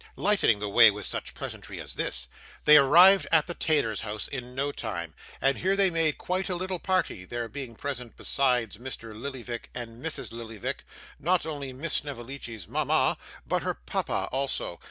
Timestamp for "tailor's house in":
3.53-4.55